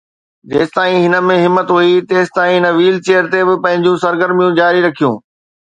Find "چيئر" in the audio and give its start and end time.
3.05-3.23